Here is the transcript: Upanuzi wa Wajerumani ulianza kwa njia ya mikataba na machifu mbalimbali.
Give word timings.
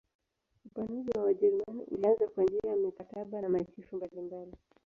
Upanuzi 0.65 1.11
wa 1.17 1.23
Wajerumani 1.23 1.83
ulianza 1.91 2.27
kwa 2.27 2.43
njia 2.43 2.69
ya 2.71 2.75
mikataba 2.75 3.41
na 3.41 3.49
machifu 3.49 3.95
mbalimbali. 3.95 4.51